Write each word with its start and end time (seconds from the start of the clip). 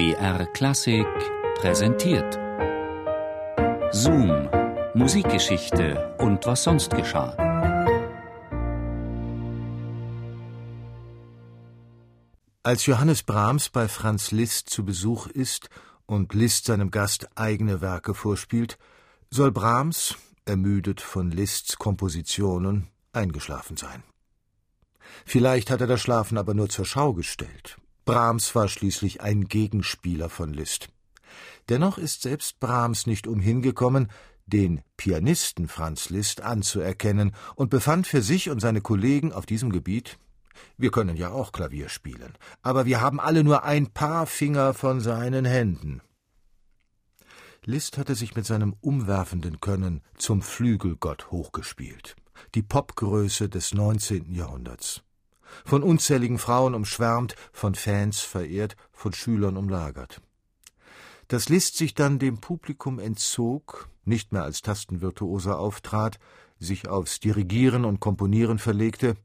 BR 0.00 0.46
Klassik 0.46 1.06
präsentiert. 1.56 2.38
Zoom, 3.92 4.48
Musikgeschichte 4.94 6.16
und 6.16 6.46
was 6.46 6.62
sonst 6.62 6.96
geschah. 6.96 7.36
Als 12.62 12.86
Johannes 12.86 13.22
Brahms 13.24 13.68
bei 13.68 13.88
Franz 13.88 14.30
Liszt 14.30 14.70
zu 14.70 14.86
Besuch 14.86 15.26
ist 15.26 15.68
und 16.06 16.32
Liszt 16.32 16.64
seinem 16.64 16.90
Gast 16.90 17.28
eigene 17.34 17.82
Werke 17.82 18.14
vorspielt, 18.14 18.78
soll 19.28 19.52
Brahms, 19.52 20.14
ermüdet 20.46 21.02
von 21.02 21.30
Liszts 21.30 21.76
Kompositionen, 21.76 22.88
eingeschlafen 23.12 23.76
sein. 23.76 24.02
Vielleicht 25.26 25.70
hat 25.70 25.82
er 25.82 25.86
das 25.86 26.00
Schlafen 26.00 26.38
aber 26.38 26.54
nur 26.54 26.70
zur 26.70 26.86
Schau 26.86 27.12
gestellt. 27.12 27.76
Brahms 28.10 28.54
war 28.54 28.68
schließlich 28.68 29.20
ein 29.20 29.46
Gegenspieler 29.46 30.28
von 30.28 30.52
Liszt. 30.52 30.88
Dennoch 31.68 31.98
ist 31.98 32.22
selbst 32.22 32.60
Brahms 32.60 33.06
nicht 33.06 33.26
umhingekommen, 33.26 34.08
den 34.46 34.82
Pianisten 34.96 35.68
Franz 35.68 36.10
Liszt 36.10 36.40
anzuerkennen 36.40 37.32
und 37.54 37.70
befand 37.70 38.06
für 38.06 38.22
sich 38.22 38.50
und 38.50 38.60
seine 38.60 38.80
Kollegen 38.80 39.32
auf 39.32 39.46
diesem 39.46 39.70
Gebiet 39.70 40.18
wir 40.76 40.90
können 40.90 41.16
ja 41.16 41.30
auch 41.30 41.52
Klavier 41.52 41.88
spielen, 41.88 42.36
aber 42.62 42.86
wir 42.86 43.00
haben 43.00 43.20
alle 43.20 43.44
nur 43.44 43.64
ein 43.64 43.88
paar 43.88 44.26
Finger 44.26 44.74
von 44.74 45.00
seinen 45.00 45.44
Händen. 45.44 46.00
Liszt 47.64 47.98
hatte 47.98 48.14
sich 48.14 48.34
mit 48.34 48.46
seinem 48.46 48.74
umwerfenden 48.80 49.60
Können 49.60 50.00
zum 50.16 50.40
Flügelgott 50.40 51.30
hochgespielt, 51.30 52.16
die 52.54 52.62
Popgröße 52.62 53.48
des 53.48 53.74
19. 53.74 54.32
Jahrhunderts. 54.34 55.02
Von 55.64 55.82
unzähligen 55.82 56.38
Frauen 56.38 56.74
umschwärmt, 56.74 57.34
von 57.52 57.74
Fans 57.74 58.20
verehrt, 58.20 58.76
von 58.92 59.12
Schülern 59.12 59.56
umlagert. 59.56 60.20
Dass 61.28 61.48
Liszt 61.48 61.76
sich 61.76 61.94
dann 61.94 62.18
dem 62.18 62.38
Publikum 62.38 62.98
entzog, 62.98 63.88
nicht 64.04 64.32
mehr 64.32 64.42
als 64.42 64.62
Tastenvirtuose 64.62 65.56
auftrat, 65.56 66.18
sich 66.58 66.88
aufs 66.88 67.20
Dirigieren 67.20 67.84
und 67.84 68.00
Komponieren 68.00 68.58
verlegte, 68.58 69.16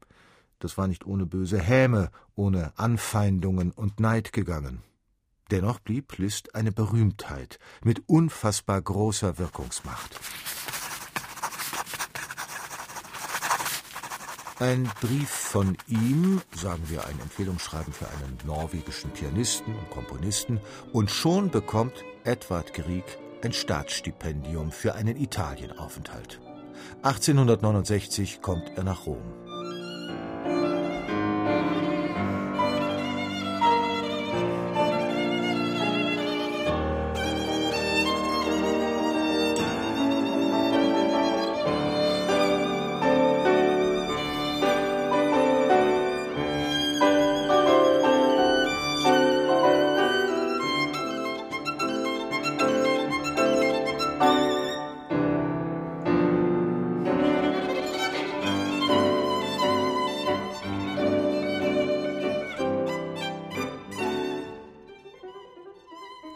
das 0.60 0.78
war 0.78 0.88
nicht 0.88 1.06
ohne 1.06 1.26
böse 1.26 1.60
Häme, 1.60 2.12
ohne 2.36 2.74
Anfeindungen 2.78 3.72
und 3.72 4.00
Neid 4.00 4.34
gegangen. 4.34 4.82
Dennoch 5.52 5.80
blieb 5.80 6.18
Liszt 6.18 6.56
eine 6.56 6.72
Berühmtheit 6.72 7.60
mit 7.84 8.08
unfassbar 8.08 8.82
großer 8.82 9.38
Wirkungsmacht. 9.38 10.20
Ein 14.58 14.90
Brief 15.02 15.30
von 15.30 15.78
ihm, 15.90 16.42
sagen 16.56 16.84
wir 16.88 17.06
ein 17.06 17.20
Empfehlungsschreiben 17.20 17.92
für 17.92 18.08
einen 18.08 18.38
norwegischen 18.46 19.12
Pianisten 19.12 19.76
und 19.76 19.90
Komponisten, 19.90 20.62
und 20.94 21.12
schon 21.12 21.52
bekommt 21.52 22.06
Edvard 22.24 22.74
Grieg 22.74 23.04
ein 23.44 23.52
Staatsstipendium 23.52 24.72
für 24.72 24.96
einen 24.96 25.18
Italienaufenthalt. 25.18 26.40
1869 27.04 28.42
kommt 28.42 28.72
er 28.78 28.86
nach 28.86 29.06
Rom. 29.06 29.45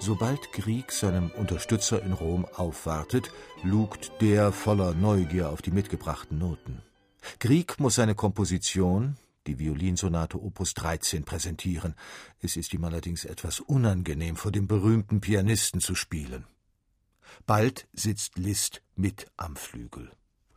Sobald 0.09 0.51
Grieg 0.53 0.91
seinem 0.91 1.29
Unterstützer 1.29 2.01
in 2.01 2.13
Rom 2.13 2.43
aufwartet, 2.55 3.31
lugt 3.61 4.11
der 4.21 4.51
voller 4.51 4.95
Neugier 4.95 5.51
auf 5.51 5.61
die 5.61 5.69
mitgebrachten 5.69 6.39
Noten. 6.39 6.81
Grieg 7.39 7.79
muss 7.79 7.93
seine 7.93 8.15
Komposition, 8.15 9.17
die 9.45 9.59
Violinsonate 9.59 10.41
Opus 10.41 10.73
13, 10.73 11.25
präsentieren. 11.25 11.93
Es 12.41 12.57
ist 12.57 12.73
ihm 12.73 12.85
allerdings 12.85 13.23
etwas 13.23 13.59
unangenehm, 13.59 14.35
vor 14.35 14.51
dem 14.51 14.65
berühmten 14.65 15.21
Pianisten 15.21 15.79
zu 15.79 15.93
spielen. 15.93 16.47
Bald 17.45 17.87
sitzt 17.93 18.35
Liszt 18.39 18.81
mit 18.95 19.27
am 19.37 19.55
Flügel, 19.55 20.09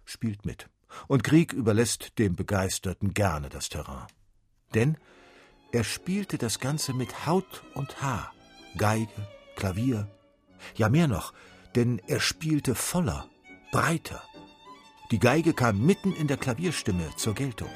spielt 0.06 0.46
mit, 0.46 0.70
und 1.08 1.24
Grieg 1.24 1.52
überlässt 1.52 2.18
dem 2.18 2.36
Begeisterten 2.36 3.12
gerne 3.12 3.50
das 3.50 3.68
Terrain. 3.68 4.06
Denn 4.72 4.96
er 5.72 5.84
spielte 5.84 6.38
das 6.38 6.58
Ganze 6.58 6.94
mit 6.94 7.26
Haut 7.26 7.64
und 7.74 8.00
Haar, 8.00 8.32
Geige, 8.78 9.28
Klavier. 9.56 10.08
Ja, 10.74 10.88
mehr 10.88 11.08
noch, 11.08 11.32
denn 11.74 12.00
er 12.06 12.20
spielte 12.20 12.74
voller, 12.74 13.26
breiter. 13.72 14.22
Die 15.10 15.18
Geige 15.18 15.52
kam 15.52 15.84
mitten 15.84 16.12
in 16.12 16.26
der 16.26 16.36
Klavierstimme 16.36 17.10
zur 17.16 17.34
Geltung. 17.34 17.70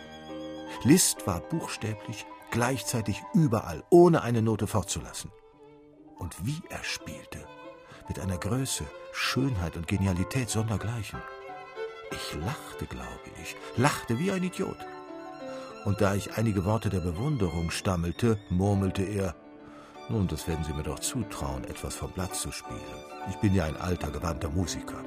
Liszt 0.84 1.26
war 1.26 1.40
buchstäblich 1.40 2.26
gleichzeitig 2.50 3.22
überall, 3.34 3.84
ohne 3.90 4.22
eine 4.22 4.42
Note 4.42 4.66
fortzulassen. 4.66 5.30
Und 6.18 6.46
wie 6.46 6.62
er 6.70 6.82
spielte, 6.82 7.46
mit 8.08 8.18
einer 8.18 8.38
Größe, 8.38 8.84
Schönheit 9.12 9.76
und 9.76 9.88
Genialität 9.88 10.48
sondergleichen. 10.48 11.20
Ich 12.10 12.34
lachte, 12.34 12.86
glaube 12.86 13.30
ich, 13.42 13.56
lachte 13.76 14.18
wie 14.18 14.30
ein 14.30 14.44
Idiot. 14.44 14.78
Und 15.84 16.00
da 16.00 16.14
ich 16.14 16.32
einige 16.38 16.64
Worte 16.64 16.88
der 16.88 17.00
Bewunderung 17.00 17.70
stammelte, 17.70 18.38
murmelte 18.48 19.02
er 19.02 19.34
nun, 20.08 20.26
das 20.26 20.46
werden 20.46 20.64
Sie 20.64 20.72
mir 20.72 20.82
doch 20.82 20.98
zutrauen, 20.98 21.64
etwas 21.64 21.94
vom 21.94 22.10
Blatt 22.12 22.34
zu 22.34 22.52
spielen. 22.52 22.80
Ich 23.28 23.36
bin 23.36 23.54
ja 23.54 23.64
ein 23.64 23.76
alter, 23.76 24.10
gewandter 24.10 24.50
Musiker. 24.50 25.02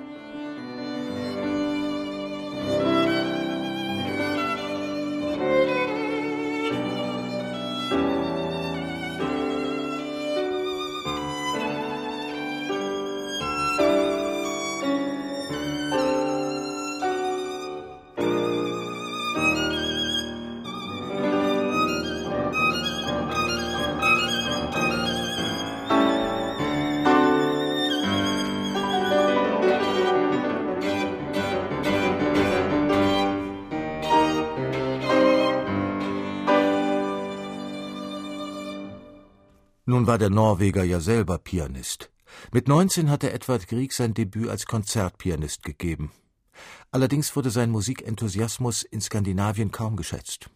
Nun 40.00 40.08
war 40.08 40.18
der 40.18 40.30
Norweger 40.30 40.86
ja 40.86 41.02
selber 41.02 41.40
Pianist. 41.40 42.10
Mit 42.54 42.70
19 42.70 43.10
hatte 43.10 43.34
Edvard 43.34 43.68
Grieg 43.68 43.92
sein 43.92 44.14
Debüt 44.14 44.48
als 44.48 44.66
Konzertpianist 44.66 45.64
gegeben. 45.64 46.14
Allerdings 46.90 47.36
wurde 47.36 47.50
sein 47.50 47.70
Musikenthusiasmus 47.70 48.84
in 48.84 49.02
Skandinavien 49.02 49.74
kaum 49.74 49.98
geschätzt. 49.98 50.50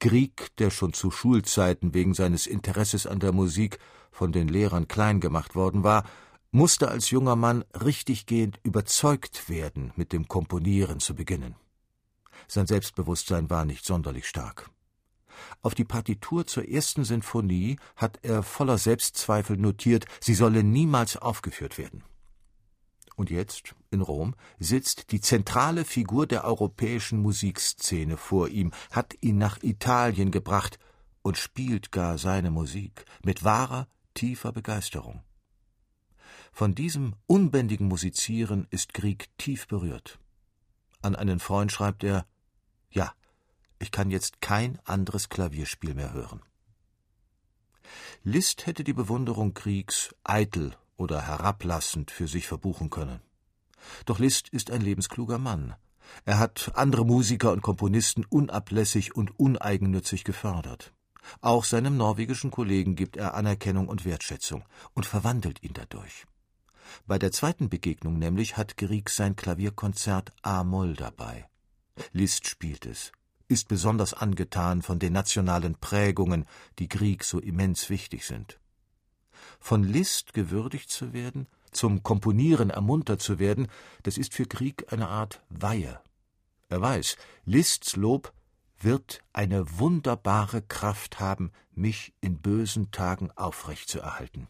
Grieg, 0.00 0.54
der 0.58 0.68
schon 0.68 0.92
zu 0.92 1.10
Schulzeiten 1.10 1.94
wegen 1.94 2.12
seines 2.12 2.46
Interesses 2.46 3.06
an 3.06 3.20
der 3.20 3.32
Musik 3.32 3.78
von 4.12 4.32
den 4.32 4.48
Lehrern 4.48 4.86
klein 4.86 5.18
gemacht 5.18 5.54
worden 5.54 5.82
war, 5.82 6.04
musste 6.50 6.88
als 6.88 7.08
junger 7.08 7.36
Mann 7.36 7.64
richtiggehend 7.72 8.60
überzeugt 8.64 9.48
werden, 9.48 9.94
mit 9.96 10.12
dem 10.12 10.28
Komponieren 10.28 11.00
zu 11.00 11.14
beginnen. 11.14 11.54
Sein 12.48 12.66
Selbstbewusstsein 12.66 13.48
war 13.48 13.64
nicht 13.64 13.86
sonderlich 13.86 14.28
stark. 14.28 14.68
Auf 15.64 15.74
die 15.74 15.84
Partitur 15.84 16.46
zur 16.46 16.68
ersten 16.68 17.04
Sinfonie 17.04 17.78
hat 17.96 18.18
er 18.22 18.42
voller 18.42 18.76
Selbstzweifel 18.76 19.56
notiert, 19.56 20.04
sie 20.20 20.34
solle 20.34 20.62
niemals 20.62 21.16
aufgeführt 21.16 21.78
werden. 21.78 22.04
Und 23.16 23.30
jetzt, 23.30 23.74
in 23.90 24.02
Rom, 24.02 24.34
sitzt 24.58 25.10
die 25.10 25.22
zentrale 25.22 25.86
Figur 25.86 26.26
der 26.26 26.44
europäischen 26.44 27.22
Musikszene 27.22 28.18
vor 28.18 28.48
ihm, 28.48 28.72
hat 28.90 29.16
ihn 29.22 29.38
nach 29.38 29.62
Italien 29.62 30.30
gebracht 30.30 30.78
und 31.22 31.38
spielt 31.38 31.90
gar 31.92 32.18
seine 32.18 32.50
Musik 32.50 33.06
mit 33.24 33.42
wahrer, 33.42 33.88
tiefer 34.12 34.52
Begeisterung. 34.52 35.22
Von 36.52 36.74
diesem 36.74 37.14
unbändigen 37.26 37.88
Musizieren 37.88 38.66
ist 38.68 38.92
Grieg 38.92 39.30
tief 39.38 39.66
berührt. 39.66 40.18
An 41.00 41.16
einen 41.16 41.40
Freund 41.40 41.72
schreibt 41.72 42.04
er 42.04 42.26
Ja, 42.90 43.14
ich 43.84 43.90
kann 43.90 44.10
jetzt 44.10 44.40
kein 44.40 44.78
anderes 44.86 45.28
Klavierspiel 45.28 45.94
mehr 45.94 46.14
hören. 46.14 46.40
Liszt 48.22 48.64
hätte 48.64 48.82
die 48.82 48.94
Bewunderung 48.94 49.52
Kriegs 49.52 50.14
eitel 50.24 50.74
oder 50.96 51.20
herablassend 51.20 52.10
für 52.10 52.26
sich 52.26 52.46
verbuchen 52.46 52.88
können. 52.88 53.20
Doch 54.06 54.18
Liszt 54.18 54.48
ist 54.48 54.70
ein 54.70 54.80
lebenskluger 54.80 55.36
Mann. 55.36 55.74
Er 56.24 56.38
hat 56.38 56.72
andere 56.76 57.04
Musiker 57.04 57.52
und 57.52 57.60
Komponisten 57.60 58.24
unablässig 58.24 59.14
und 59.14 59.38
uneigennützig 59.38 60.24
gefördert. 60.24 60.94
Auch 61.42 61.64
seinem 61.64 61.98
norwegischen 61.98 62.50
Kollegen 62.50 62.96
gibt 62.96 63.18
er 63.18 63.34
Anerkennung 63.34 63.88
und 63.88 64.06
Wertschätzung 64.06 64.64
und 64.94 65.04
verwandelt 65.04 65.62
ihn 65.62 65.74
dadurch. 65.74 66.24
Bei 67.06 67.18
der 67.18 67.32
zweiten 67.32 67.68
Begegnung 67.68 68.18
nämlich 68.18 68.56
hat 68.56 68.78
Grieg 68.78 69.10
sein 69.10 69.36
Klavierkonzert 69.36 70.32
A-Moll 70.40 70.94
dabei. 70.94 71.46
Liszt 72.12 72.48
spielt 72.48 72.86
es, 72.86 73.12
ist 73.48 73.68
besonders 73.68 74.14
angetan 74.14 74.82
von 74.82 74.98
den 74.98 75.12
nationalen 75.12 75.74
Prägungen, 75.76 76.46
die 76.78 76.88
Grieg 76.88 77.24
so 77.24 77.38
immens 77.38 77.90
wichtig 77.90 78.24
sind. 78.24 78.58
Von 79.60 79.84
Liszt 79.84 80.34
gewürdigt 80.34 80.90
zu 80.90 81.12
werden, 81.12 81.46
zum 81.70 82.02
Komponieren 82.02 82.70
ermuntert 82.70 83.20
zu 83.20 83.38
werden, 83.38 83.68
das 84.02 84.16
ist 84.16 84.32
für 84.34 84.46
Grieg 84.46 84.92
eine 84.92 85.08
Art 85.08 85.42
Weihe. 85.48 86.00
Er 86.68 86.80
weiß, 86.80 87.16
Liszt's 87.44 87.96
Lob 87.96 88.32
wird 88.80 89.22
eine 89.32 89.78
wunderbare 89.78 90.62
Kraft 90.62 91.20
haben, 91.20 91.52
mich 91.72 92.14
in 92.20 92.38
bösen 92.38 92.90
Tagen 92.90 93.30
aufrecht 93.32 93.88
zu 93.88 94.00
erhalten. 94.00 94.48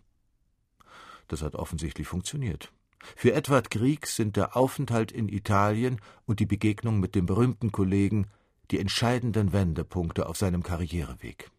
Das 1.28 1.42
hat 1.42 1.54
offensichtlich 1.54 2.06
funktioniert. 2.06 2.72
Für 3.16 3.32
Edward 3.32 3.70
Grieg 3.70 4.06
sind 4.06 4.36
der 4.36 4.56
Aufenthalt 4.56 5.12
in 5.12 5.28
Italien 5.28 6.00
und 6.26 6.40
die 6.40 6.46
Begegnung 6.46 7.00
mit 7.00 7.14
dem 7.14 7.26
berühmten 7.26 7.70
Kollegen 7.72 8.28
die 8.70 8.78
entscheidenden 8.78 9.52
Wendepunkte 9.52 10.26
auf 10.26 10.36
seinem 10.36 10.62
Karriereweg. 10.62 11.50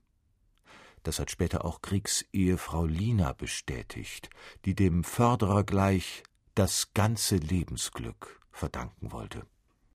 Das 1.03 1.19
hat 1.19 1.29
später 1.29 1.63
auch 1.63 1.81
Griegs 1.81 2.25
Ehefrau 2.33 2.85
Lina 2.85 3.33
bestätigt, 3.33 4.29
die 4.65 4.73
dem 4.73 5.03
Förderer 5.03 5.63
gleich 5.63 6.23
das 6.55 6.93
ganze 6.93 7.35
Lebensglück 7.35 8.41
verdanken 8.51 9.11
wollte. 9.11 9.45